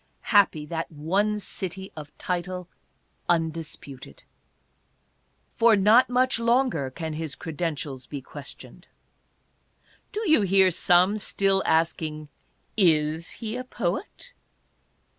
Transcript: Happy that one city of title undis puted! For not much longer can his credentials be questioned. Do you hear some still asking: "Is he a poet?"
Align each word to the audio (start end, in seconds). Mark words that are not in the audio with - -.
Happy 0.33 0.65
that 0.65 0.89
one 0.91 1.39
city 1.39 1.91
of 1.95 2.11
title 2.17 2.67
undis 3.29 3.79
puted! 3.79 4.23
For 5.51 5.75
not 5.75 6.09
much 6.09 6.39
longer 6.39 6.89
can 6.89 7.13
his 7.13 7.35
credentials 7.35 8.07
be 8.07 8.19
questioned. 8.19 8.87
Do 10.11 10.27
you 10.27 10.41
hear 10.41 10.71
some 10.71 11.19
still 11.19 11.61
asking: 11.67 12.29
"Is 12.75 13.29
he 13.45 13.55
a 13.55 13.63
poet?" 13.63 14.33